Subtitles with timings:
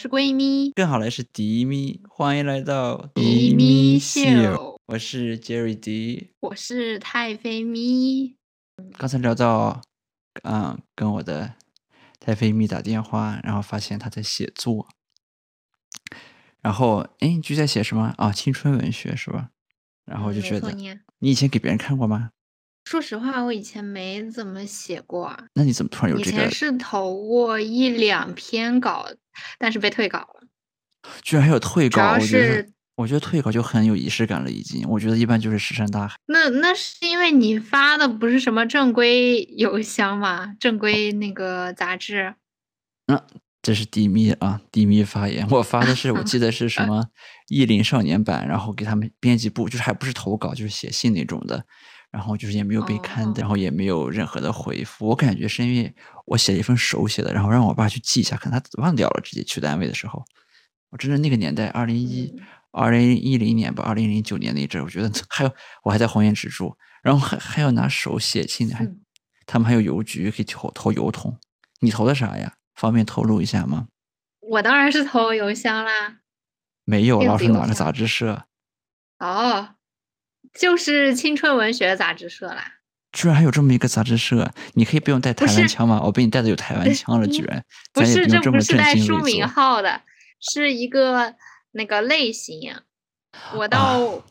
[0.00, 8.34] 是闺蜜，更好的是迪咪，欢迎来到迪咪秀，我是 Jerry 迪，我是太妃咪。
[8.96, 9.82] 刚才聊到，
[10.44, 11.52] 嗯，跟我的
[12.18, 14.88] 太妃咪打电话，然后发现她在写作，
[16.62, 18.32] 然后哎，你就在写什么啊？
[18.32, 19.50] 青春文学是吧？
[20.06, 20.72] 然后我就觉得，
[21.18, 22.30] 你以前给别人看过吗？
[22.86, 25.36] 说实话，我以前没怎么写过。
[25.52, 26.38] 那你怎么突然有这个？
[26.38, 29.06] 以前是投过一两篇稿，
[29.58, 30.42] 但是被退稿了。
[31.22, 32.18] 居然还有退稿？
[32.18, 34.86] 主要是我觉得退稿就很有仪式感了，已经。
[34.88, 36.16] 我觉得一般就是石沉大海。
[36.26, 40.54] 那那是因为你发的不是什么正规邮箱嘛？
[40.60, 42.34] 正规那个杂志。
[43.06, 43.18] 嗯，
[43.62, 45.48] 这是低密啊，低密发言。
[45.50, 47.02] 我发的是，我记得是什 么
[47.48, 51.64] 《意林少年版》，然后给他们编辑部，就是还不是投稿，就是写信那种的。
[52.10, 55.06] 然后就是也没有被看，然后也没有任何的回复。
[55.08, 55.94] 我感觉是因为
[56.26, 60.24] 我写了一份手写的，然后让我爸去记一下，可能他忘掉了，直接去单位的时候。
[60.90, 62.34] 我真的那个年代，二零一
[62.72, 68.84] 二零一零年吧，二零零九年那阵，我觉得 还有我还在红颜直住，然后还还要拿手写信，还
[69.46, 71.38] 他们还有邮局可以投投邮筒。
[71.80, 72.54] 你投的啥呀？
[72.74, 73.86] 方便透露一下吗？
[74.40, 76.18] 我当然是投邮箱啦。
[76.84, 78.46] 没有，老师哪个杂志社？
[79.18, 79.76] 哦。
[80.58, 82.74] 就是青春文学杂志社啦，
[83.12, 86.00] 居然还有这么一个杂志社，你可以不用带台湾腔吗？
[86.04, 90.02] 我被你带的有台湾腔了，居然不是这不是带书名号的，
[90.40, 91.34] 是一个
[91.72, 92.74] 那个类型。
[93.54, 94.22] 我倒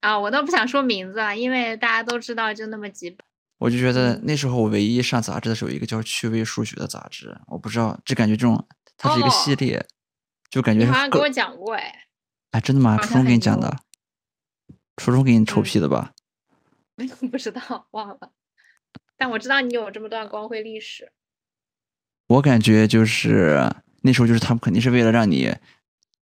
[0.00, 3.18] 啊，我倒不想说名字啊，因为大家都知道，就那么几本。
[3.58, 9.84] 我就觉得那时候我唯一上杂志的时候，一个叫趣味数学的杂志，我不知道，就感觉这种它是一个系列，
[10.50, 12.06] 就感觉好像跟我讲过哎，
[12.52, 12.96] 哎，真的吗？
[12.98, 13.76] 初中给你讲的。
[14.98, 16.12] 初中给你臭屁的吧？
[17.30, 18.32] 不知道，忘了。
[19.16, 21.12] 但我知道你有这么段光辉历史。
[22.26, 23.72] 我感觉就是
[24.02, 25.54] 那时候，就是他们肯定是为了让你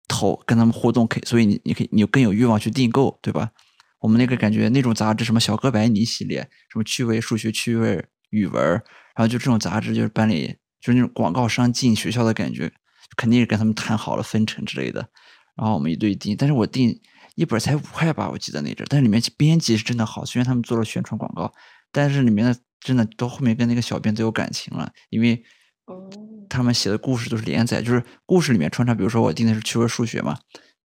[0.07, 3.51] 投，跟他们互动，可以，所以你你可以，你更有欲望去订购，对吧？
[3.99, 12.71] 我们那个感觉，那种杂志，什么小哥白尼系列，什么趣味数学、趣味语文，然后就这种杂志，就是班里就是那种广告商进学校的感觉，
[13.17, 15.09] 肯定是跟他们谈好了分成之类的，
[15.55, 16.99] 然后我们一对订，但是我订。
[17.35, 21.51] 一本才五块吧，我记得那阵，但是里面编辑是真的好，虽然他们做了宣传广告，
[21.91, 25.41] 但是里面的真的到后面跟那个小编都有感情了，因为
[26.49, 30.37] 他们写的故事都是连载，就是故事里面穿插，比如说我定的是趣味数学嘛，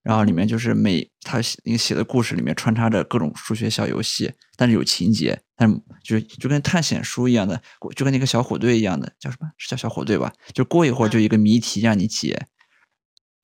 [0.01, 7.61] 然后里面就是每他那个写的故事里面穿插着各种数学小游戏，但是有情节，但是就就跟探险书一样的，
[7.95, 9.47] 就跟那个小虎队一样的，叫什么？
[9.57, 10.33] 是叫小虎队吧？
[10.53, 12.47] 就过一会儿就一个谜题让你解，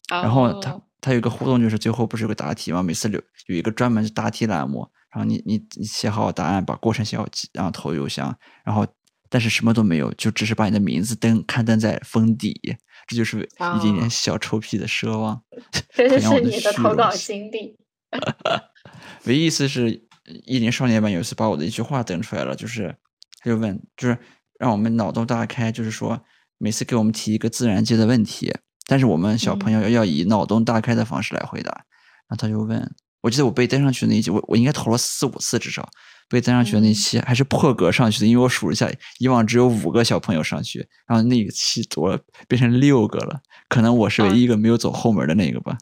[0.09, 0.81] 然后他。
[1.01, 2.83] 它有一个互动，就是最后不是有个答题吗？
[2.83, 8.85] 每次有有一个专门答题栏目，然后你你你写好答案，把过程写好，然后投邮箱，然后
[9.29, 12.59] 但是什么都没有，就只是把你的名字登刊登在封底，
[13.07, 15.41] 这就是一点点小臭屁的奢望。
[15.95, 17.77] 这是你的投稿经历。
[19.25, 20.07] 唯一一次是
[20.45, 22.95] 一年少年版有一次把我的一句话登出来了，就是
[23.39, 24.17] 他就问，就是
[24.59, 26.21] 让我们脑洞大开，就是说
[26.57, 28.53] 每次给我们提一个自然界的问题。
[28.89, 31.71] 但是我们小朋友要以脑洞大开的方式来回答，
[32.27, 32.91] 然后他就问，
[33.21, 35.87] 我记得我被登上去的那一期，我我应该投了四五次至少，
[36.27, 38.89] 被登上去的那期还是破格上去的，因为我数了一下，
[39.19, 45.77] 以往只有五个小朋友上去，然后那一期多了，变成六个了，可能我是唯一一个没有走后门的那个吧。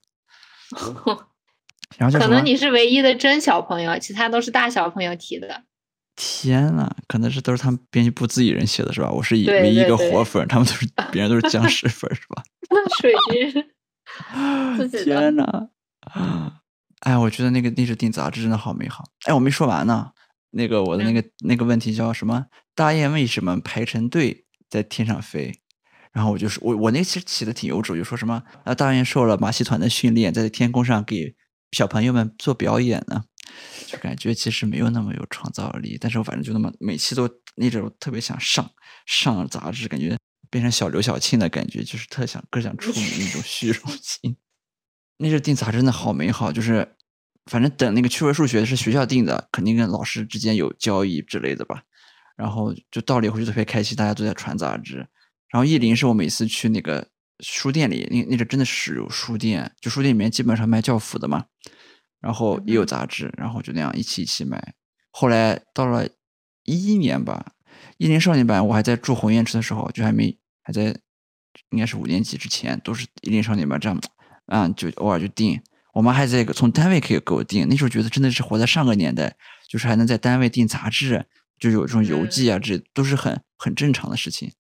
[1.97, 5.63] 然后可能你是唯一的真小朋友，其他都是大小朋友提的。
[6.17, 9.09] 天呐，可能是都是他们编辑部自己人写的是吧？
[9.11, 12.44] 我是唯一一个活粉，他们都是别人都是僵 尸粉是吧？
[13.00, 13.63] 水军，
[15.05, 15.69] 天呐！
[17.01, 19.03] 哎，我觉得那个历史订杂志真的好美好。
[19.25, 20.11] 哎，我没说完呢。
[20.52, 22.47] 那个我的那个那个问题叫什么？
[22.73, 25.53] 大雁为什么排成队在天上飞？
[26.11, 31.35] 然后我就说，我我那其实起的挺有主，就说什么啊，大雁受了马戏团的训练，在天空上给
[31.72, 33.25] 小朋友们做表演呢。
[33.85, 38.70] 就感觉其实没有那么有创造力，但是我反正就那么每期都那种特别想上
[39.05, 40.17] 上杂志，感觉
[40.49, 44.38] 变成小刘晓庆的感觉，就是特想更想出名那种虚荣心。
[45.17, 46.96] 那阵订杂志真的好美好，就是
[47.46, 51.84] 反正等那个趣味数学是学校订的，肯定跟老师之间有交易之类的吧。
[52.35, 54.97] 然后就到了以后就特别开心，大家都在传杂志。
[55.49, 57.08] 然后意林是我每次去那个
[57.40, 61.46] 书店里，那那阵真的是有书店，就书店里面基本上卖教辅的嘛。
[62.19, 64.73] 然后也有杂志，然后就那样一起一起买。
[65.11, 66.08] 后来到了
[66.64, 67.53] 一一年吧，
[67.97, 70.96] 一年少年版，我还在住红雁池的时候，就还没还在，
[71.72, 73.99] 应该是五年级之前，都是一年少年版这样，
[74.47, 75.61] 啊，就偶尔就订。
[75.93, 79.35] 我妈还在从单位可以给我订，那时候觉得真的是活在上个年代，
[79.67, 81.25] 就是还能在单位订杂志，
[81.59, 84.53] 就有这种邮寄啊，这都是很很正常的事情。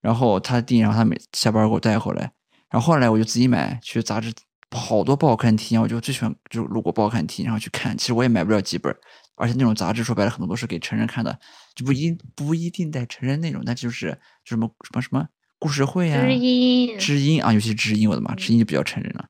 [0.00, 2.32] 然后她订，然后她每下班给我带回来，
[2.70, 4.32] 然后后来我就自己买去杂志，
[4.76, 7.96] 好多报刊亭，我就最喜欢就路过报刊亭，然后去看。
[7.96, 8.94] 其实我也买不了几本，
[9.34, 11.38] 而且那种杂志说白了很多都是给成人看的，
[11.74, 14.10] 就不一不一定带成人内容，但就是
[14.44, 15.26] 就什么什么什么
[15.58, 19.26] 故事会啊，知音，知音啊，尤其知音，我的妈，知音就比较成人了。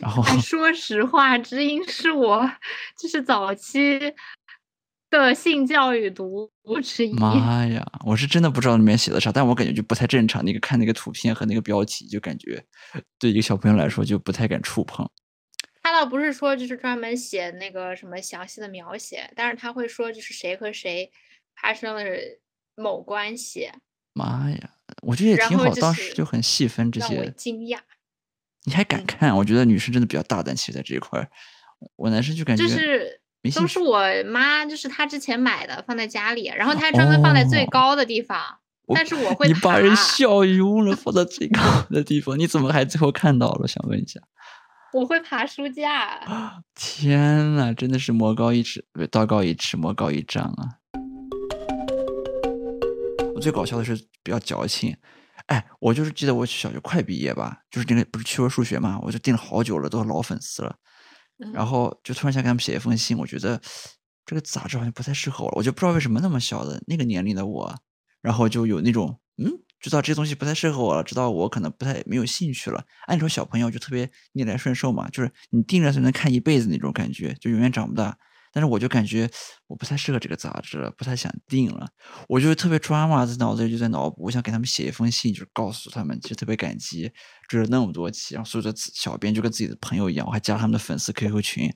[0.00, 2.50] 然后说实话，知音是我
[2.96, 3.98] 就是早期
[5.10, 7.12] 的性教育读物之一。
[7.14, 10.44] 妈呀，我是真的不知道里面写的啥，但我感觉就不太正常。
[10.44, 12.62] 那个看那个图片和那个标题，就感觉
[13.18, 15.08] 对一个小朋友来说就不太敢触碰。
[15.82, 21.10] 他倒不是说就是专门写那个什么详细的描写，但是他会说就是谁和谁
[21.60, 22.02] 发生了
[22.74, 23.70] 某关系。
[24.12, 24.70] 妈呀，
[25.00, 27.14] 我觉得也挺好，当时就很细分这些。
[27.14, 27.78] 让我惊讶。
[28.64, 29.34] 你还敢看？
[29.34, 31.30] 我觉得女生真的比较大胆，其实在这一块儿，
[31.96, 33.17] 我男生就感觉就是
[33.50, 38.38] 都是我妈，就是她之前买的，放在家里，然后她专门放在最高的地方。
[38.94, 41.60] 但是我会你把人笑晕了，放在最高
[41.90, 43.68] 的地方，你怎么还最后看到了？
[43.68, 44.18] 想问一下，
[44.94, 46.18] 我会爬书架。
[46.74, 50.80] 天呐，真的是魔高一尺，道高一尺，魔高一丈啊！
[53.34, 54.96] 我最搞笑的是比较矫情。
[55.48, 60.74] 哎，我就是记得我小学快毕业吧，就是那个不是趣味数学嘛，我就订了好久了，都是老粉丝了。
[61.52, 63.60] 然后就突然想给他们写一封信，我觉得
[64.26, 67.74] 这个杂志好像不太适合我，我就不知道为什么那么小的那个年龄的我，
[68.20, 69.50] 然后就有那种嗯，
[69.80, 72.84] 知道这东西不太适合我了，知道我可能不太没有兴趣了。
[73.06, 78.18] 按说小朋友就特别逆来顺受嘛，就是你盯着就能看一辈子那种感觉，就永远长不大。
[78.52, 79.28] 但是我就感觉
[79.66, 81.86] 我不太适合这个杂志了，不太想定了。
[82.28, 87.10] 我就特别抓嘛，在脑子里就在脑补，我想给他们写一封信，就是告诉他们，其实特别感激
[87.48, 91.70] 追了那么多期，然后所有的小编就跟自己的朋友一样，我还加他们的粉丝 QQ 群。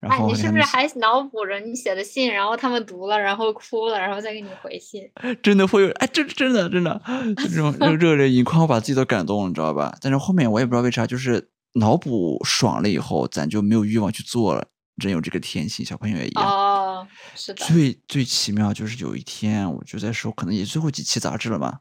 [0.00, 5.02] 然后你是不是还脑补着你写的信，然后他们读了，然后哭了，然后再给你回信？
[5.42, 7.02] 真的会有，哎，真真的真的
[7.36, 9.92] 这种热泪盈眶，我把自己都感动了，你知道吧？
[10.00, 14.68] 但是后面我也不知道为啥，就是脑补爽了以后，咱就没有欲望去做了。
[14.98, 16.44] 真有这个天性，小朋友也一样。
[16.44, 17.64] 哦，是的。
[17.64, 21.78] 最最奇妙就是有一天，我就在说，可能也最后几期杂志了嘛，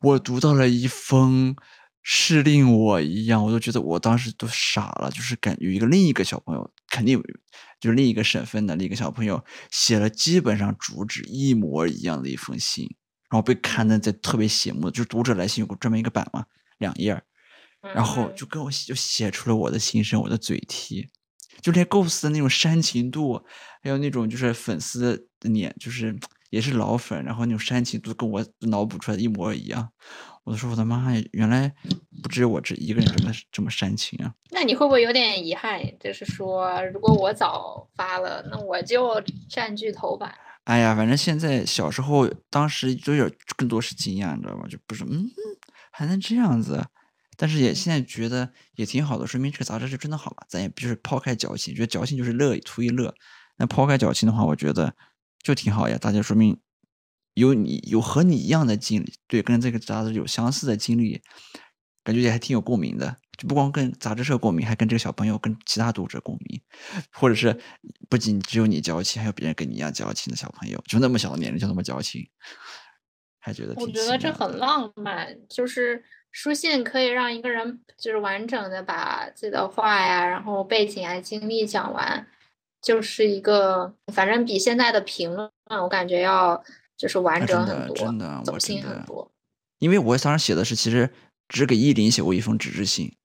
[0.00, 1.56] 我读到了一封
[2.02, 7.20] 是令我一样，我都觉得我当时都傻了，就是感有一个另一个小朋友，肯定
[7.80, 12.84] 就是另一个省份的另一个小朋友写了基本上主旨一模一样的一封信，
[13.28, 16.44] 然后被刊登在特别醒目，就是读者来信有个专门一个版嘛，
[16.78, 17.20] 两页，
[17.94, 21.08] 然后就跟我就写出了我的心声，我的嘴替。
[21.66, 23.42] 就连构思的那种煽情度，
[23.82, 25.00] 还有那种就是粉丝
[25.40, 26.16] 的脸，就是
[26.50, 29.88] 也是老粉，然后那种煽情度跟我脑补出来的一模一样。
[30.44, 31.74] 我都说我的妈呀，原来
[32.22, 34.32] 不只有我这一个人这么这么煽情啊！
[34.52, 35.82] 那你会不会有点遗憾？
[35.98, 39.20] 就是说，如果我早发了，那我就
[39.50, 40.32] 占据头版。
[40.66, 44.68] 哎呀，反正现在小时候当时就有更多是惊讶，你知道吗？
[44.70, 45.28] 就不是嗯，
[45.90, 46.86] 还能这样子。
[47.36, 50.44] 但是也现在觉得也挺好的，说明这个杂志是真的好嘛。
[50.48, 53.14] 咱也就是抛开矫情，觉得矫情就是乐，图一乐。
[53.58, 54.94] 那抛开矫情的话，我觉得
[55.42, 55.96] 就挺好呀。
[55.98, 56.58] 大家说明
[57.34, 61.22] 有你有和你一样的经历，对，跟这个杂志有相似的经历，
[62.04, 63.16] 感觉也还挺有共鸣的。
[63.36, 66.60] 就不光跟杂志社共鸣，还跟这个小朋友、跟其他读者共鸣，
[67.12, 67.58] 或者是
[68.08, 72.26] 不仅只有你矫情，还有别人跟你一样矫情的小朋友，就那么小的年龄就那么矫情，
[73.38, 76.02] 还觉得我觉得这很浪漫，就是。
[76.36, 82.26] 书信可以让一个人就是完整的把自己的话呀，然后背景啊、经历讲完，
[82.82, 85.50] 就是一个反正比现在的评论
[85.80, 86.62] 我感觉要
[86.94, 89.32] 就是完整很多，真的，走心很多。
[89.78, 91.10] 因为我当时写的是，其实
[91.48, 93.16] 只给依林写过一封纸质信，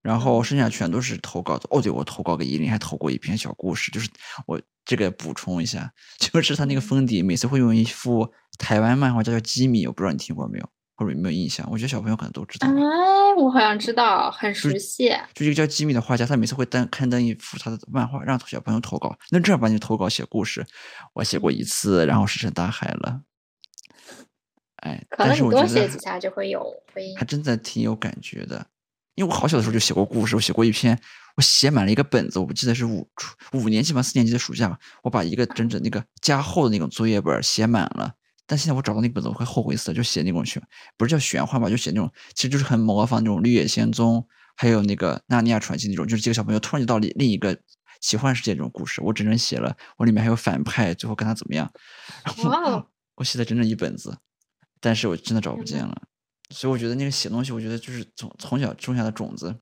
[0.00, 1.66] 然后剩下全都是投稿的。
[1.72, 4.08] 哦，对，我投稿给依林还投过一篇小故事，就是
[4.46, 10.70] 我这个补充一下， 就是他那个封底每次会用一幅台湾漫画家叫吉米，我不知道你听过没有。
[10.96, 11.66] 或者有没有印象？
[11.70, 12.68] 我觉得小朋友可能都知道。
[12.68, 15.12] 哎，我好像知道，很熟悉。
[15.34, 19.16] 就一个叫吉米的画家，他每次会登刊登一幅他的漫画，让小朋友投稿。
[19.30, 20.64] 那正儿八经投稿写故事，
[21.14, 23.20] 我写过一次，然后石沉大海了。
[24.76, 27.16] 哎，可能你多写几下就会有回应。
[27.16, 28.66] 还真的挺有感觉的，
[29.14, 31.00] 因为我好小的时候就写过故事，我写过一篇，
[31.36, 33.08] 我写满了一个本子，我不记得是五
[33.52, 38.12] 五年级吧，四年级的暑假，我把一个整整那个加厚的那种作业本写满了。
[38.46, 40.62] 但现在我找到那个本子，我会后悔死，就写那种玄，
[40.96, 44.16] 不是叫玄幻吧，就写那种，其实就是很模仿那种《绿野仙踪》，
[44.54, 47.58] 还有那个《纳尼亚传奇》那种，就是几个小朋友突然就到另另一个
[48.00, 49.00] 奇幻世界这种故事。
[49.02, 51.70] 我整整写了，我里面还有反派，最后跟他怎么样？
[52.44, 52.86] 哇！
[53.16, 54.18] 我写了整整一本子，
[54.80, 56.02] 但是我真的找不见了。
[56.50, 59.56] 所以我觉得那个写东西，我觉得就是从从小种下的种子，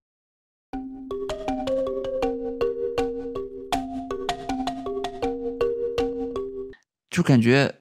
[7.09, 7.79] 就感觉。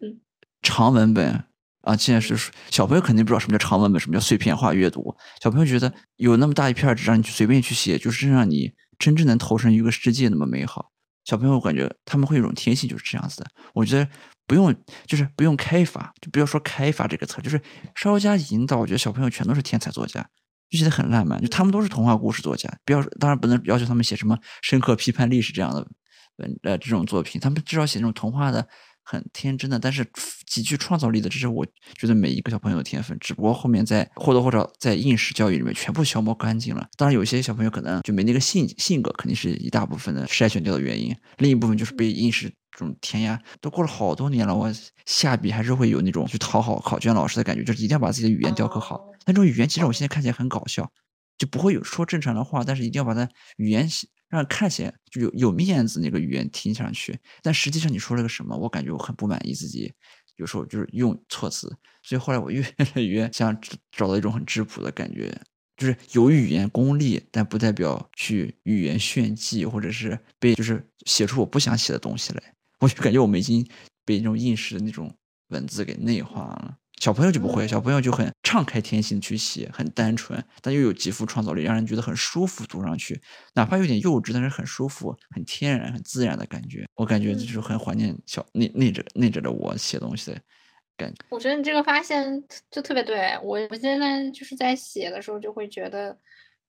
[0.61, 1.43] 长文本
[1.81, 5.15] 啊，现在是小朋友肯定不知道什么叫长文本，什么叫碎片化阅读。
[5.41, 10.91] 小朋友觉得有那么大一片纸让你去随便去写，就是让你真正能投身于一个世界那么美好。
[11.25, 13.49] 小朋友感觉他们会有一种天性就是这样子的。
[13.73, 14.07] 我觉得
[14.45, 14.75] 不用，
[15.07, 17.59] 就是不用开发，就不要说开发这个词，就是
[17.95, 18.77] 稍加引导。
[18.77, 20.21] 我觉得小朋友全都是天才作家，
[20.69, 21.41] 就写得很浪漫。
[21.41, 25.87] 就他们都是童话故事作家，不要当然不能要求他们写什么深刻批判历史这样的
[26.37, 28.67] 文呃这种作品，他们至少写那种童话的。
[29.11, 30.07] 很天真的，但是
[30.47, 31.65] 极具创造力的，这是我
[31.95, 33.17] 觉得每一个小朋友的天分。
[33.19, 36.87] 只不过后面在或多或少在应试教育里面全部消磨干净了。
[36.95, 41.13] 当然，有些小朋友可能就没那个性性格，肯定是一大部分的筛选掉的原因。
[41.39, 44.73] 另一部分就是被应试这种填鸭，都过了好多年了，我
[45.05, 49.01] 下笔还是会有那种去讨好考卷老师的感觉，就是一定要把自己的语言雕刻好。
[49.25, 50.89] 那种语言其实我现在看起来很搞笑，
[51.37, 53.27] 就不会有说正常的话，但是一定要把它
[53.57, 53.89] 语言。
[54.31, 58.55] 让看起来就有有面子，那个语言听上去，但实际上你说了个什么？
[58.55, 59.93] 我感觉我很不满意自己，
[60.37, 61.67] 有时候就是用措辞，
[62.01, 63.55] 所以后来我越来越想
[63.91, 65.37] 找到一种很质朴的感觉，
[65.75, 72.41] 就是有语言功力，但不代表去语言炫技，或者是被就是写出我不想写的东西来。
[72.79, 73.67] 我就感觉我们已经
[74.05, 75.13] 被那种应试的那种
[75.49, 76.77] 文字给内化了。
[77.01, 83.19] 小朋友就不会，小朋友就很敞开天性去写，很单纯，但又有极富创造力，让人觉得很舒服读上去，
[83.55, 86.85] 哪怕有点幼稚，但是很舒服、很天然、很自然的感觉。
[86.93, 90.39] 我感觉就是很怀念小那那着那着的我写东西的
[90.95, 91.25] 感觉。
[91.29, 92.23] 我觉得你这个发现
[92.69, 96.15] 就特别对我，我现在就是在写的时候就会觉得，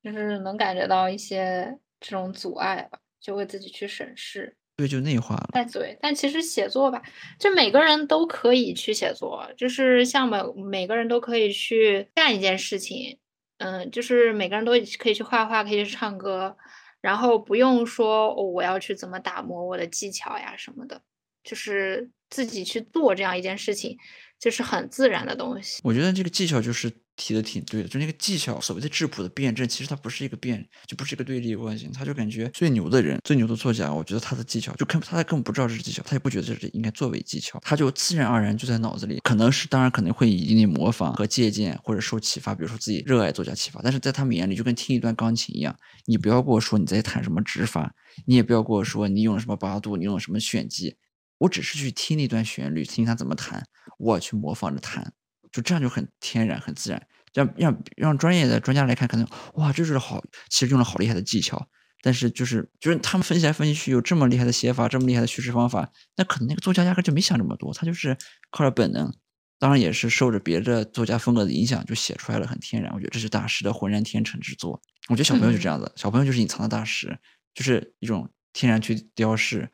[0.03, 4.57] 就是能感觉到一些这种阻碍吧，就会自己去审视。
[4.77, 5.49] 对，就内化了。
[5.53, 7.03] 但对，但其实写作吧，
[7.39, 13.19] 就每个人都可以去写作，就是像每每个人都可以去干一件事情，
[13.59, 16.57] 嗯，就是每个人都可以去画画，可以去唱歌，
[17.01, 21.03] 然后不用说我要去怎么打磨我的技巧呀什么的，
[21.45, 23.99] 就是自己去做这样一件事情，
[24.41, 25.81] 就是很自然的东西。
[25.85, 26.91] 我觉得这个技巧就是。
[27.17, 31.89] 提的挺对的，就那个技巧，所谓的质朴的辩证，其实它不是一个辩，就不是一个对立关系。
[31.93, 39.21] 他就感觉最牛的人，最牛的作家，我觉得他的技巧，就根他根本不知道这是技巧，他也不觉得这是应该作为技巧，他就自然而然就在脑子里。
[39.23, 45.77] 可能是当然可能会以一定的模仿和借鉴或者受启发，比如说自己热爱作家启发，但是在他们眼里就跟听一段钢琴一样。
[46.07, 47.95] 你不要跟我说你在弹什么指法，
[48.27, 50.97] 你也不要跟我说你用什么八度，你用什么炫技，
[51.39, 53.63] 我只是去听那段旋律，听他怎么弹，
[53.99, 55.13] 我去模仿着弹，
[55.53, 57.07] 就这样就很天然很自然。
[57.35, 61.69] 让让让专业的专家来看，可能哇，这是好，其实用了好厉害的技巧。
[62.05, 68.17] 但是就是就是他们分析来分析去，有这么厉害的写法，这么厉害的叙事方法，那可能那个作家压根就没想这么多，他就是
[68.51, 69.15] 靠着本能，
[69.61, 72.93] 当然也是受着别的作家风格的影响，就写出来了，很天然。
[72.93, 74.83] 我觉得这是大师的浑然天成之作。
[75.09, 77.17] 我觉得小朋友就这样子，小朋友就是隐藏的大师，
[77.55, 79.71] 就是一种天然去雕饰，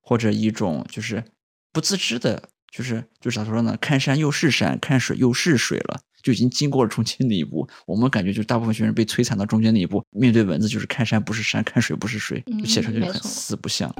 [0.00, 1.22] 或者一种就是
[1.72, 3.76] 不自知的，就是就是咋说呢？
[3.80, 6.00] 看山又是山，看水又是水了。
[6.22, 13.94] 就已经经过了中间那一步，我们感觉就是大部分学生被摧残到中间那一步，面对文字就是看山不是山，看水不是水，写出来就很四不像。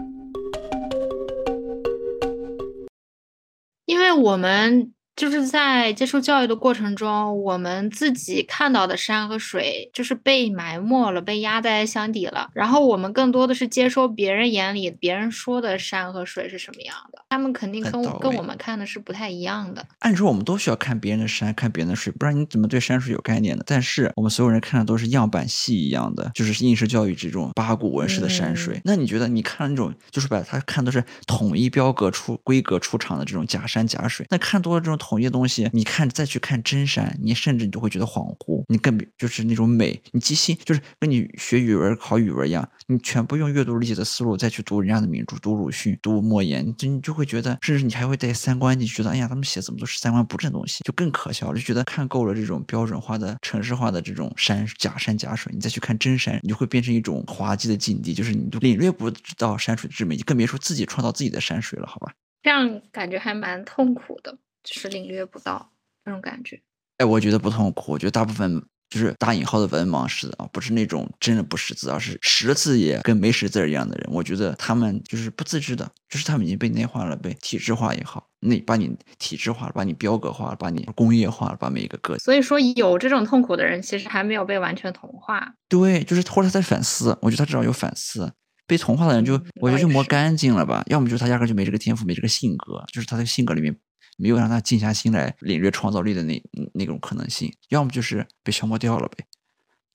[3.85, 4.93] 因为我们。
[5.17, 12.51] 就是在接受教育的过程中，我们自己看到的山和水就是被埋没了，被压在箱底了。
[12.53, 19.87] 然后我们更多的是接收别人眼里别人说的山和水是什么样的，他们肯定跟跟我们看的是不太一样的。
[20.01, 23.65] 按说我们都需要看别人的山，看别人的水，不然你怎么对山水有概念呢？
[23.67, 28.79] 但是我们所有人看的都是样板戏一样的，就是应试教育这种八股文式的山水。
[28.85, 34.99] 那你觉得你看那种就是把它看都是统一标格出规格出场的这种假山假水，那看多了这种。
[35.07, 38.65] 统一的东西，你看再去看真山，你甚至你都会觉得恍惚。
[38.69, 51.55] 你更别就是那种美，你即兴就是跟你学语文考语文一样，你全部用阅读理解的思路再去读人家的名著，读鲁迅，读莫言，就你就会觉得，甚至你还会带三观，你觉得哎呀，他们写怎么都是三观不正的东西，就更可笑。
[51.55, 59.09] 就觉得看够了这种标准化的城市化的这种山假山假水，你再去看真山，你就会变成一种滑稽的境地，就是你都领略不
[59.39, 62.13] 到山水之美，你更别说自己创造自己的山水了，好吧？
[62.43, 64.37] 这样感觉还蛮痛苦的。
[64.67, 65.71] 就是领略不到
[66.05, 66.61] 那种感觉，
[66.99, 67.93] 哎，我觉得不痛苦。
[67.93, 74.09] 我觉得大部分就是打引号的文盲似的啊，不是那种真的不识字，而是识字也跟没识字一样的人。
[74.13, 82.19] 我觉得他们就是不自知的，就是他们已经被内化了，被体制化也好，那把你体制化了，把你标格化了，把你工业化了，把每一个个。
[82.19, 85.55] 所以说，有这种痛苦的人，其实还没有被完全同化。
[85.69, 87.17] 对，就是或者他在反思。
[87.23, 88.33] 我觉得他至少有反思。
[88.69, 90.83] 被同化的人，就我觉得就磨干净了吧。
[90.87, 93.77] 要么就是他压根就没这个天赋，没这个性格，就是他的性格里面。
[94.17, 96.43] 没有让他静下心来领略创造力的那
[96.75, 99.25] 那种可能性，要么就是被消磨掉了呗。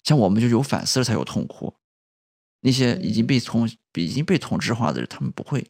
[0.03, 1.75] 像我们就有反思才有痛苦，
[2.61, 5.69] 那些已经被从已经被同质化的人，他们不会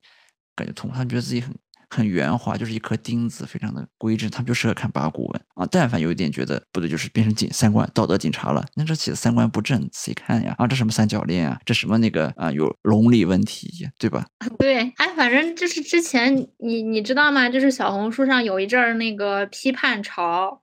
[0.56, 1.54] 感觉痛苦，他们觉得自己很
[1.94, 5.68] 很圆滑，就是一颗钉子，非常的规整，他们就适合看八股文啊。
[5.70, 8.66] 但凡有一点觉得不对，就是变成警三观道德警察了。
[8.76, 10.56] 那这写的三观不正，谁看呀？
[10.58, 11.60] 啊，这什么三角恋啊？
[11.66, 12.50] 这什么那个啊？
[12.52, 14.26] 有伦理问题，对吧？
[14.58, 17.50] 对，哎，反正就是之前你你知道吗？
[17.50, 20.61] 就是小红书上有一阵儿那个批判潮。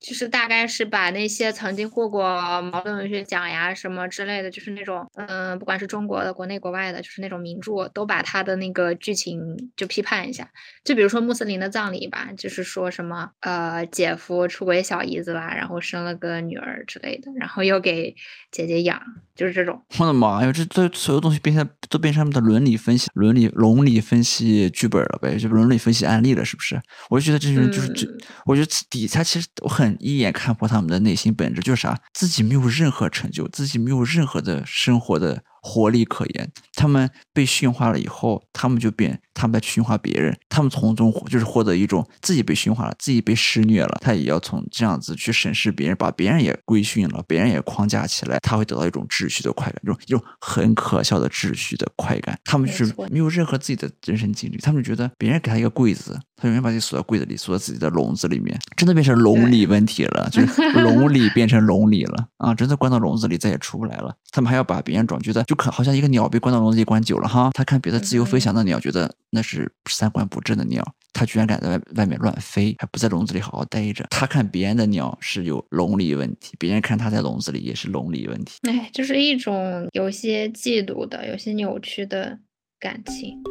[0.00, 9.40] 就是大概是把那些曾经获过茅盾文学奖呀什么之类的，就是那种嗯，不管是中国的、国内国外的，就是那种名著，都把他的那个剧情
[9.76, 10.48] 就批判一下。
[10.84, 18.14] 就比如说穆斯林的葬礼吧，就是说什么呃，姐夫出轨小姨子啦，然后生了个女儿之类的，然后又给
[18.50, 19.00] 姐姐养，
[19.34, 19.82] 就是这种。
[19.98, 26.80] 我的妈呀，这这所有东西变成都变成他们的伦理分析、伦理伦理分析剧本了呗，就伦理分析案例了，是不是？
[27.10, 28.06] 我就觉得这些人就是这，
[28.46, 31.98] 我觉得底下其实我一眼看破他们的内心本质，就是啥？
[32.12, 35.42] 自己没有任何成就，自己没有任何的生活的。
[35.62, 52.38] 活力可言，他们被驯化了以后，他们就变，他们在驯化别人，他们从中就是获得一种自己被驯化了，自己被施虐了，他也要从这样子去审视别人，把别人也规训了，别人也框架起来，他会得到一种秩序的快感，一种一种很可笑的秩序的快感。
[52.44, 62.54] 他们就是没有任何自己的人生经历，他们觉得别人给他一个柜子，他永远把自己锁在柜子里，锁在自己的笼子里面，真的变成笼里问题了，就是 笼里变成笼里了啊！
[62.54, 64.14] 真的关到笼子里再也出不来了。
[64.30, 74.06] 他们还要把别人装，觉得就可好像一个鸟被关到笼子里关久了哈，他看别的自由飞翔的鸟，觉得那是三观不正的鸟，它居然敢在外外面乱飞，还不在笼子里好好待着。
[74.10, 78.58] 他看别人的鸟是有笼里问题，别人看他在笼子里也是笼里问题。
[78.68, 82.38] 哎，就是一种有些嫉妒的、有些扭曲的
[82.78, 83.42] 感情。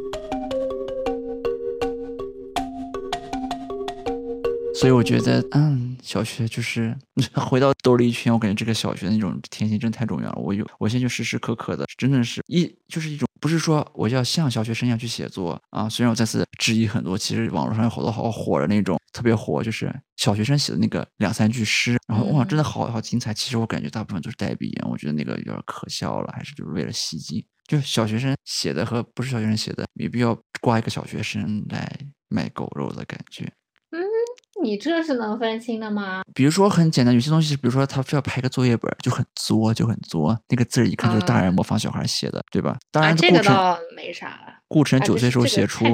[4.80, 6.96] 所以我觉得，嗯，小学就是
[7.34, 10.36] 回到兜里一圈，我感觉这个小学的那种天性真太重要了。
[10.40, 15.90] 我有，我现在就时时刻刻的，真的是一就是一种，不是说我要像小学生一样去写作啊。
[15.90, 23.34] 虽然我再次质疑很多，其实网络上有好多好火的那种，特别火，就是小学生写的那个两三句诗，然后哇，真的好好精彩。
[23.34, 27.44] 其实我感觉大部分都是代笔，我觉得那个有点可笑了，还是就是为了吸睛。
[27.68, 31.98] 就小学生写的和不是小学生写的，没必要挂一个小学生来
[32.30, 33.52] 卖狗肉的感觉。
[34.62, 36.22] 你这是能分清的吗？
[36.34, 40.38] 比如说很简单，有些东西，比如说他非要拍个作业本，就很作，就很作。
[40.50, 42.78] 那个字儿一看就是大人模仿小孩写的，对吧？
[42.92, 44.40] 当然，这个倒没啥。
[44.68, 45.86] 顾城九岁时候写出，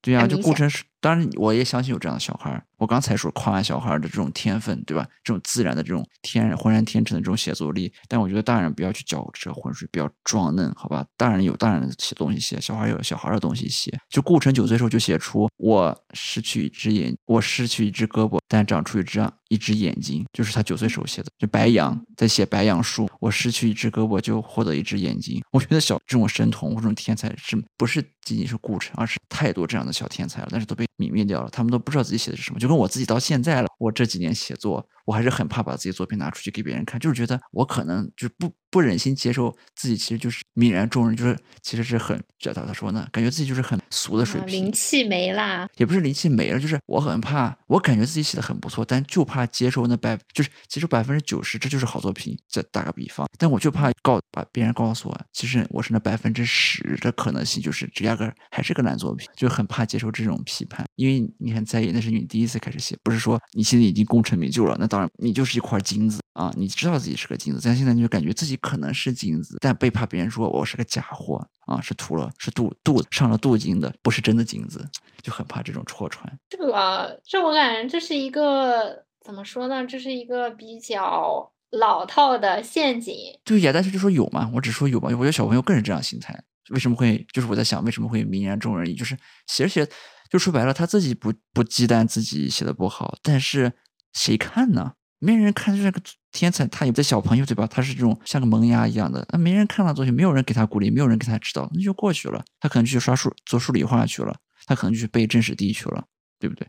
[0.00, 2.64] 对呀，就顾城是，当然我也相信有这样的小孩。
[2.78, 5.06] 我刚才说夸完小孩的这种天分，对吧？
[5.22, 11.04] 这种自然的这种天然浑然天成的这种写作力，但我觉得大人不要去搅这浑水，不要装嫩，好吧？
[11.16, 13.92] 大人有大人的写东西写，小孩有小孩的东西写。
[14.08, 21.28] 就顾城九岁时候就写出我失去一只眼，我失去一只胳膊，但长出一只一只眼睛，就是他九岁时候写的。
[21.38, 25.42] 就白杨在写白杨树，我失去一只胳膊就获得一只眼睛。
[25.52, 28.02] 我觉得小这种神童这种天才是不是？
[28.24, 31.48] 仅仅是顾城，而是太多这样的小天才了，但是都被泯灭掉了。
[31.50, 34.86] 他们都不知道自己写的是什么，就跟我自己到现在了，我这几年写作。
[35.06, 43.06] 我还是很怕把自己作品拿出去给别人看，就是觉得我可能就是不不忍心接受自己其实就是泯然众人，就是其实是很这咋咋说呢？
[43.12, 52.34] 感觉自己就是很俗的水平，灵气没啦，也不是灵气没了，就是我很怕，我感觉自己写的很不错，但就怕接受那百就是其实百分之九十这就是好作品。
[52.48, 64.86] 再打个比方，但我就怕告把别人告诉我，其实我是那百分之十的可能性，就是这压根还是个烂作品，就很怕接受这种批判，因为你很在意，那是你第一次开始写，不是说你现在已经功成名就了，那。
[64.94, 66.52] 当然，你就是一块金子啊！
[66.56, 74.88] 你知道自己是个金子，但现在你就感觉自己可能是金子，但被怕别人说我是个假货啊，是涂了是镀镀上了镀金的，不是真的金子，
[75.20, 76.32] 就很怕这种戳穿。
[76.48, 79.84] 这个，这我感觉这是一个怎么说呢？
[79.84, 83.16] 这是一个比较老套的陷阱。
[83.42, 85.08] 对呀，但是就说有嘛，我只说有嘛。
[85.08, 86.40] 我觉得小朋友更是这样心态。
[86.70, 87.26] 为什么会？
[87.32, 88.94] 就是我在想，为什么会泯然众人矣？
[88.94, 89.16] 就是
[89.48, 89.86] 写着写，
[90.30, 93.72] 就说白了，他自己不不忌惮自己写的不好，但是。
[94.16, 94.92] 谁看呢？
[95.18, 96.64] 没人看，就是个天才。
[96.68, 97.66] 他有的小朋友，对吧？
[97.66, 102.44] 他是这种像个萌芽一样的，那没人看他作品，没有人给他鼓励，没有人给他指导，那就过去了。
[102.60, 106.04] 他可能就去刷数做数理化去了，他可能就去背政史地去了，
[106.38, 106.68] 对不对？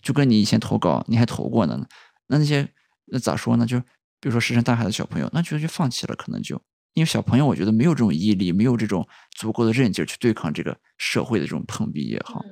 [0.00, 1.86] 就跟你以前投稿，你还投过呢。
[2.28, 2.66] 那那些
[3.12, 3.66] 那咋说呢？
[3.66, 6.56] 就比如说石沉大海的小朋友，那就就放弃了，可能就
[6.94, 12.42] 因为小朋友，我觉得没有这种毅力，没有这种足够的韧劲去对抗这个社会的这种碰壁也好。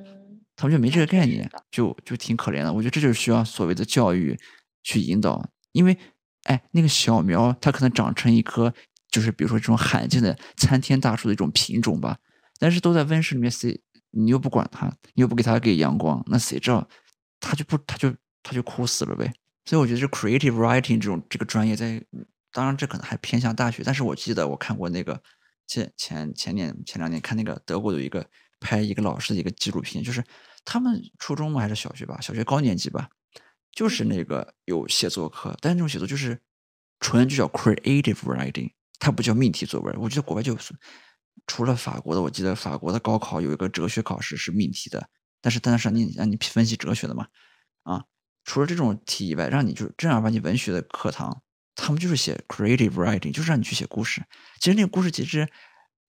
[0.56, 2.72] 他们就没这个概念，就就挺可怜的。
[2.72, 4.38] 我觉得这就是需要所谓的教育
[4.82, 5.98] 去引导，因为，
[6.44, 8.72] 哎，那个小苗它可能长成一棵，
[9.10, 12.18] 就是比如说这种罕见的参天大树的一种品种吧。
[12.60, 13.80] 但是都在温室里面，谁
[14.12, 16.88] 你又不管它，你又不给它给阳光，那谁知道
[17.40, 19.32] 它就不它就它就枯死了呗。
[19.64, 22.00] 所以我觉得这 creative writing 这种这个专业在，
[22.52, 23.82] 当然这可能还偏向大学。
[23.84, 25.20] 但是我记得我看过那个
[25.66, 28.24] 前前前年前两年看那个德国的一个。
[28.64, 30.24] 拍一个老师的一个纪录片，就是
[30.64, 33.10] 他们初中嘛还是小学吧，小学高年级吧，
[33.70, 36.40] 就是那个有写作课，但是这种写作就是
[36.98, 39.94] 纯就叫 creative writing，它不叫命题作文。
[40.00, 40.74] 我觉得国外就是
[41.46, 45.10] 除了法国的，我记得法国的高考有一个哲学考试是命题的，
[45.42, 47.28] 但是但是让你让你分析哲学的嘛，
[47.82, 48.04] 啊，
[48.44, 51.42] 除了这种题以外，让你就是正儿八经文学的课堂，
[51.74, 54.24] 他们就是写 creative writing，就是让你去写故事。
[54.58, 55.46] 其实那个故事其实。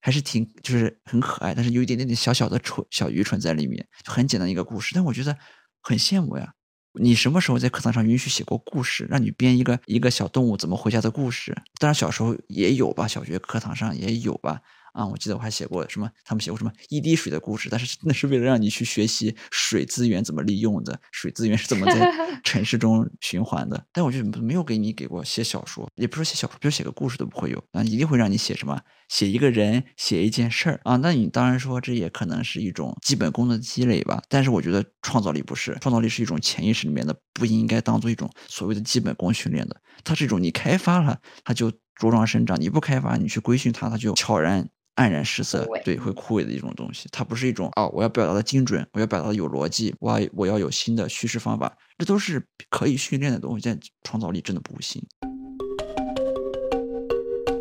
[0.06, 5.36] 还是挺就是很可爱，但是有一点点点小小的蠢小愚蠢在里面，就很简单一个故事，但我觉得
[5.82, 6.54] 很羡慕呀。
[7.02, 11.58] 你什么时候在课堂上允许写过故事，让你编一个一个小动物怎么回家的故事？
[11.80, 14.62] 当然小时候也有吧，小学课堂上也有吧。
[14.96, 22.10] 啊，我记得我还写过什么，他们写过什么一滴水的故事，但是那是为了让你去学习水资源怎么利用的，水资源是怎么在
[22.46, 23.86] 城市中循环的。
[23.92, 28.80] 但我就没有给你给过写小说，也不是写小说，比如写个故事都不会有啊，一定会让你写什么，
[29.10, 30.96] 写一个人，写一件事儿啊。
[30.96, 44.70] 那你当然说这也可能是一种基本功的积累吧，但是我觉得创造力不是，创造力是一种潜意识里面的，不应该当做一种所谓的基本功训练的，它是一种你开发了它就茁壮生长，你不开发你去规训它，它就悄然。
[44.96, 47.10] 黯然失色，对，会枯萎的一种东西。
[47.12, 53.68] 它不是一种哦，我要表达的精准，我要表达的有逻辑，我要我要有新的叙事方法，这都是可以训练的东西。
[53.68, 55.06] 但创造力真的不行。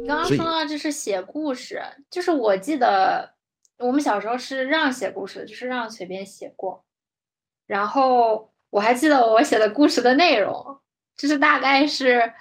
[0.07, 3.35] 刚刚说到就是写故事，就是我记得
[3.79, 6.85] 我们小时候是让写故事，就是让随便写过。
[7.67, 10.79] 然后我还记得我写的故事的内容，
[11.17, 12.33] 就是大概是。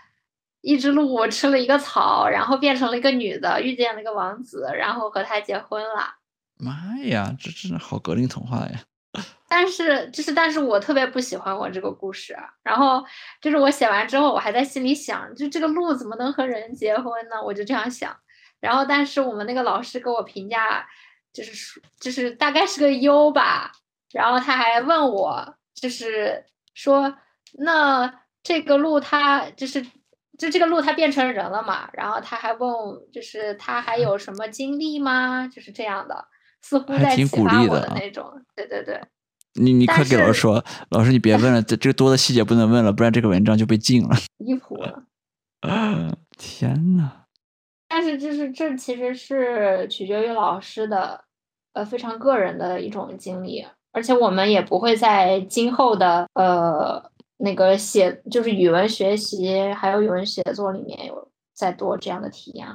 [0.64, 6.16] 一只鹿我吃了一个草，然后变成了一个女的，遇见了一个王子，然后和他结婚了。
[6.58, 8.80] 妈呀，这真的好格林童话呀！
[9.50, 12.34] 但是，就是，但是我特别不喜欢我这个故事。
[12.64, 13.04] 然后，
[13.42, 17.44] 就是我写完之后，我还在心里想，就这个鹿怎么能和人结婚呢？
[17.44, 18.16] 我就这样想。
[18.62, 20.88] 然后，但是我们那个老师给我评价，
[21.34, 23.74] 就是就是大概是个优吧。
[24.14, 27.14] 然后他还问我，就是说，
[27.60, 29.86] 那这个鹿它就是。
[30.38, 31.88] 就这个鹿，它变成人了嘛？
[31.94, 32.70] 然后他还问，
[33.12, 35.48] 就是他还有什么经历吗？
[35.48, 36.26] 就是这样的，
[36.62, 38.42] 似乎在启发我的那种。
[38.56, 39.00] 对对对，
[39.54, 44.10] 你你快给老师说，老师你别问了，这这个多的细节不能问了，不然这个文章就被禁了。
[44.40, 45.04] 离谱了！
[46.38, 47.12] 天呐。
[47.88, 51.24] 但是就是这其实是取决于老师的，
[51.74, 57.13] 呃，非常个人的一种经历，而且我们也不会在今后的呃。
[57.38, 62.68] 那个写就是语文学习，还有语文写作里面有在多这样的体验。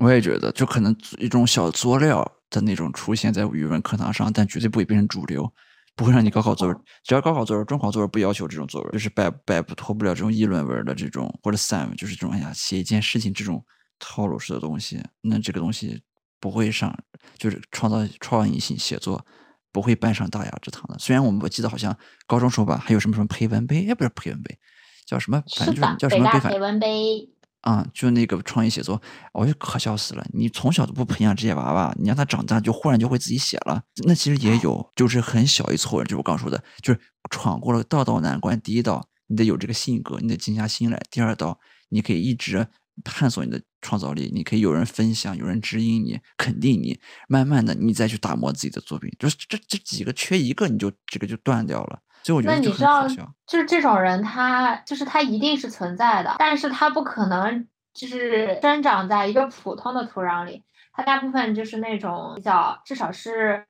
[0.00, 5.50] 我也觉得，就可能一种小作料的那种出现在语文课堂上，但绝对不会变成主流，
[5.94, 6.76] 不会让你高考作文。
[7.02, 13.64] 只要高考作文、中考作文不要求这种作文，就是摆摆脱不了这种议论文的这种或者散文，就是这种哎呀写一件事情这种
[13.98, 16.02] 套路式的东西，那这个东西
[16.38, 16.94] 不会上，
[17.38, 19.24] 就是创造创意性写作。
[19.76, 20.98] 不会搬上大雅之堂的。
[20.98, 21.94] 虽然我们我记得好像
[22.26, 24.58] 高中时候吧，还有什么什么培文杯，哎，不是培文杯，
[25.04, 25.42] 叫什么？
[25.54, 27.28] 反正就是叫什么培文杯。
[27.60, 29.02] 啊，就那个创意写作，
[29.34, 30.26] 我就可笑死了。
[30.32, 33.82] 你从小都不培养这些娃娃，你让他长大就忽然就会自己写了。
[34.06, 38.58] 那其实也有，就是很小一撮人，就我刚说的，就是闯过了道道难关。
[38.62, 41.60] 第一道，你得有这个性格，你得静下心来；第二道，
[41.90, 42.66] 你可以一直。
[43.04, 46.98] 探索你的创造力，你可以有人分享，有人指引你，肯定你。
[47.28, 52.00] 慢慢的，你再去打磨自己的作品，就是这这几个缺一个，你就这个就断掉了。
[52.24, 53.32] 所以我觉得就很可笑。
[53.46, 63.64] 就是这种人，他就是他一定是存在的，但是他不可能就是生长在一个普通的土壤里，他大部分就是那种比较，至少是。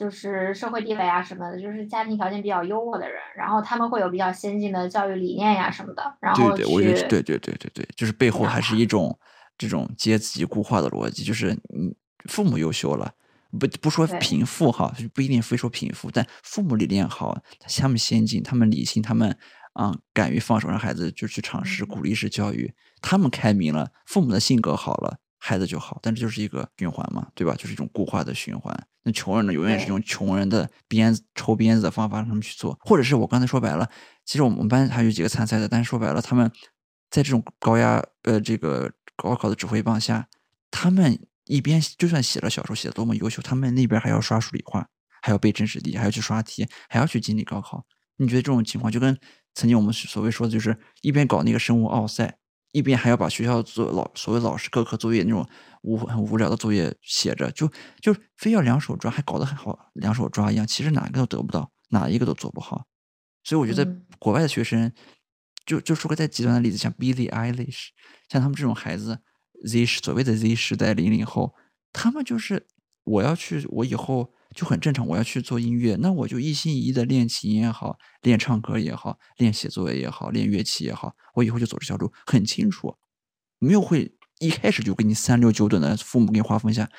[0.00, 6.02] 就是社会地位啊什么的，就是家庭条件比较优渥的人，然后他们会有比较先进的教育理念呀什么的。
[6.22, 9.14] 然后对对，我觉得对对对对对，就是背后还是一种
[9.58, 11.94] 这种阶级固化的逻辑，就是你
[12.30, 13.12] 父母优秀了，
[13.60, 17.38] 不不说贫富哈，不一定非说贫富，但父母理念好，
[17.76, 19.36] 他们先进，他们理性，他们
[19.74, 25.18] 啊敢于放手让孩子就去尝试，鼓励式教育，他们开明了，父母的性格好了。
[25.42, 27.54] 孩子就好，但这就是一个循环嘛，对吧？
[27.54, 28.78] 就是一种固化的循环。
[29.02, 33.88] 那穷人呢，永远是用穷人的鞭子抽鞭子的方法让他们去做，或者是我刚才说白了，
[34.26, 36.50] 其实我们班还有几个参赛的，但是说白了，他们
[37.10, 40.28] 在这种高压呃这个高考的指挥棒下，
[40.70, 44.86] 他们一边就算写了小说写的多么优秀，他们那边还要刷数理化，
[45.22, 47.84] 还要背真实题，还要去刷题，还要去经历高考。
[48.16, 49.18] 你觉得这种情况就跟
[49.54, 52.39] 曾经我们所谓说的就是一边搞那个生物奥赛。
[52.72, 55.48] 一边还要把学校做老所谓老师各科作业那种
[55.82, 60.66] 无很无聊的作业写着，就就非要两手抓，还搞得很好，两手抓一样。
[60.66, 62.86] 其实哪个都得不到，哪一个都做不好。
[63.42, 64.92] 所以我觉得国外的学生，
[65.64, 67.88] 就就说个再极端的例子，像 Billie Eilish，
[68.28, 69.18] 像他们这种孩子
[69.66, 71.54] ，Z 所谓的 Z 时代零零后，
[71.92, 72.66] 他们就是
[73.04, 75.06] 我要去，我以后就很正常。
[75.06, 82.96] 我要去做音乐，那我就一心一意的练琴也好，练唱歌也好，练写作业也好，练乐器也好，我以后就走这条路，很清楚，
[83.58, 86.90] 没有会一开始就给你三六九等的父母给你划分一下。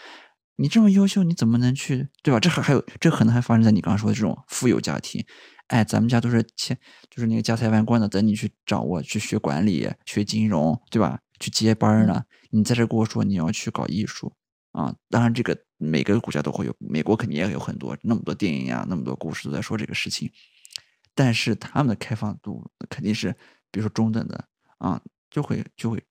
[0.57, 2.39] 你这么优秀，你怎么能去对吧？
[2.39, 5.25] 这还还有这可能还发生在你刚刚说的这种富有家庭。
[5.67, 6.77] 哎，咱们家都是钱，
[7.09, 11.19] 就是那个家财万贯的，等你去掌握，去学管理、学金融，对吧？
[11.39, 12.23] 去接班呢。
[12.51, 14.33] 你在这跟我说你要去搞艺术
[14.73, 14.93] 啊？
[15.09, 20.31] 当然，这个每个国家都会有，美国肯定也有很多那么多电影呀，那么多故事都在说这个事情。
[21.15, 23.35] 但是他们的开放度肯定是，
[23.71, 24.45] 比如说中等的
[24.77, 26.03] 啊，就会就会，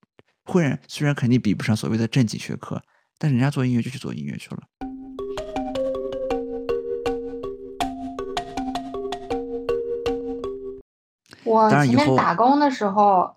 [0.45, 2.83] 会然虽然肯定比不上所谓的正经学科，
[3.17, 4.63] 但是人家做音乐就去做音乐去了。
[11.45, 13.37] 我前面打工的时候，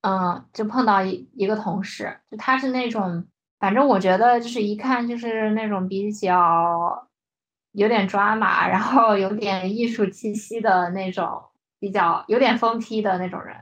[0.00, 3.26] 嗯，就碰到一一个同事，就他是那种，
[3.60, 7.06] 反正我觉得就是一看就是那种比较
[7.72, 11.42] 有点抓马，然后有点艺术气息的那种，
[11.78, 13.56] 比较有点疯批的那种人。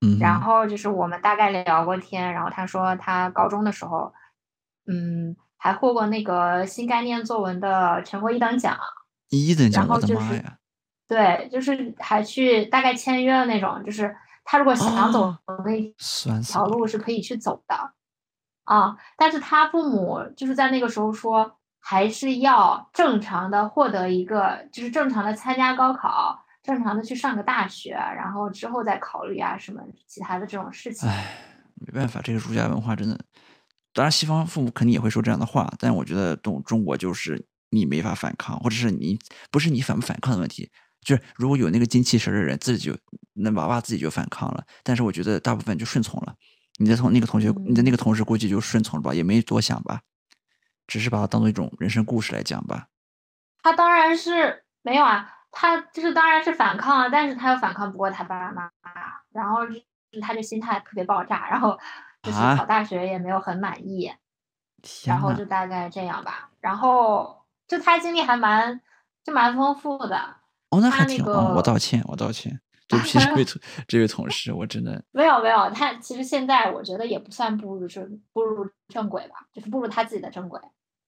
[0.00, 4.12] 嗯，然后就是我们大概聊过天，然后他说他高中的时候，
[4.86, 8.78] 嗯，还获过那个新概念作文的全国一等奖。
[9.30, 10.44] 一等奖，然后就是！
[11.08, 15.34] 对，就是还去大概签约了那种，就是他如果想走
[15.64, 17.92] 那条路是可以去走的，
[18.68, 31.08] 啊，但是他父母就是在那个时候说，还是要正常的获得一个，就是正常的参加高考，正常的去上个大学，然后之后再考虑啊什么其他的这种事情。
[31.08, 31.34] 唉，
[31.76, 33.18] 没办法，这个儒家文化真的，
[33.94, 39.18] 当然西方父母肯定也会说这样的话，但我觉得中中国就是你没法反抗，或者是你
[39.50, 40.70] 不是你反不反抗的问题。
[41.00, 42.98] 就是如果有那个精气神的人，自己就
[43.32, 44.62] 那娃娃自己就反抗了。
[44.82, 46.34] 但是我觉得大部分就顺从了。
[46.78, 50.00] 你的同那个同学，你的那个同事估计就顺从了吧，也没多想吧，
[50.86, 52.86] 只是把它当做一种人生故事来讲吧。
[53.62, 58.92] 他当然是没有啊，他就是当然是反抗了，但是他又反抗不过他爸爸妈妈，
[59.32, 59.58] 然后
[60.22, 61.78] 他就心态特别爆炸，然后
[62.22, 64.12] 就是考大学也没有很满意，
[65.04, 66.50] 然后就大概这样吧。
[66.60, 68.80] 然后就他经历还蛮
[69.24, 70.36] 就蛮丰富的。
[70.70, 71.24] 哦，那还挺……
[71.24, 75.70] 我道歉，我道歉，对不起这位同 这位同事，我真的 没有没有。
[75.70, 80.60] 他其实现在我觉得也不算步入正步入正轨吧，就是步入他自己的正轨。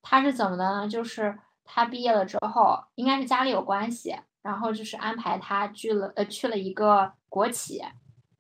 [0.03, 0.89] 他是怎么的呢？
[0.89, 7.83] 就是他毕业了之后，应该是家里有关系，然后就是安排他去了呃去了一个国企，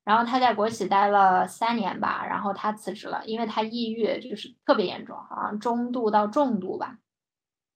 [0.05, 6.96] 然后他在国企待了三年吧，然后他辞职了，因为他抑郁就是特别严重，好像中度到重度吧。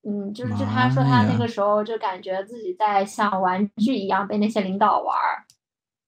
[0.07, 5.44] 嗯，就是就他说他那个时候就感觉自己在像玩具一样被那些领导玩儿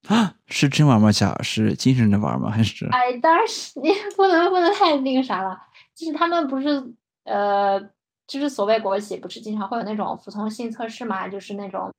[0.08, 1.10] 啊，是真玩吗？
[1.10, 2.50] 假是精神的玩吗？
[2.50, 2.86] 还是？
[2.86, 5.58] 哎，当然是 你不能不能太那个啥了。
[5.94, 7.80] 就是他们不是呃，
[8.26, 11.26] 就是所谓国企不是经常会有那种服从性测试嘛？
[11.28, 11.92] 就是那种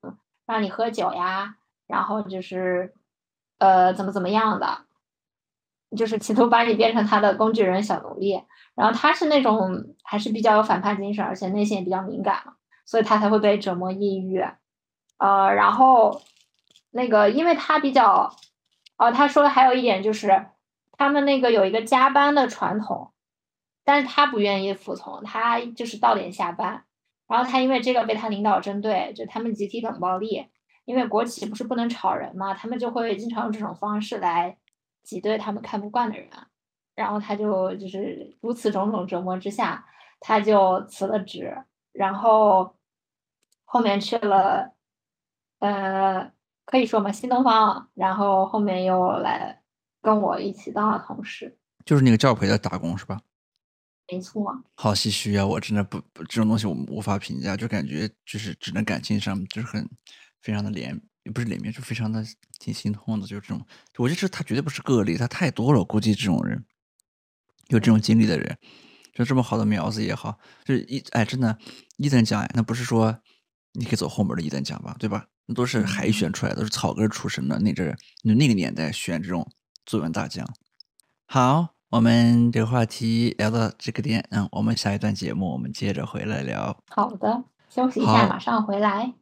[0.46, 1.56] 让你喝酒呀，
[1.88, 2.94] 然后就是
[3.58, 4.78] 呃怎么怎么样的，
[5.98, 8.42] 就是企图把你变成他的工具人、小奴隶。
[8.76, 12.54] 然后他是那种还是比较有反叛精神，而且内心也比较敏感嘛，
[12.86, 14.40] 所以他才会被折磨抑郁。
[15.18, 16.22] 呃，然后
[16.92, 18.36] 那个因为他比较，
[18.98, 20.48] 哦，他说还有一点就是
[20.94, 23.12] 他们那个有一个加班的传统，
[23.84, 26.84] 但是他不愿意服从，他就是到点下班。
[27.28, 30.48] 然后他因为这个被他领导针对，就他们集体冷暴力，
[30.86, 34.58] 因为国企不是不能炒人嘛，他们就会经常用这种方式来
[35.04, 36.30] 挤兑他们看不惯的人。
[36.96, 39.86] 然后他就就是如此种种折磨之下，
[40.20, 41.56] 他就辞了职，
[41.92, 42.76] 然后
[43.66, 44.74] 后面去了，
[45.60, 46.32] 呃，
[46.68, 49.62] 可以说嘛，新东方，然后后面又来
[50.02, 53.22] 跟我一起当了同事，就是那个教培的打工是吧？
[54.12, 54.64] 没错。
[54.76, 55.46] 好唏嘘啊！
[55.46, 59.90] 我真的不不这种东西我无法评价，就感觉就是只能感情上就是很
[60.42, 62.22] 非常的怜，也不是怜悯，就非常的
[62.60, 63.66] 挺心痛的，就是这种，
[63.98, 66.64] 我觉得这他绝对不是个例，他太多了，估计这种人。
[67.68, 68.58] 有这种经历的人，
[69.14, 71.58] 就这么好的苗子也好，就是一哎，真的，
[71.98, 73.20] 一等奖哎，那不是说
[73.78, 75.26] 你可以走后门的一等奖吧，对吧？
[75.46, 79.48] 那都是海选出来的，都是草根出身的，那阵就那个年代选这种
[79.86, 80.46] 作文大奖。
[81.28, 86.76] 好，我们这个话题聊到这个点，嗯，我们下一段节目我们接着回来聊。
[86.90, 89.14] 好的，休息一下，马上回来。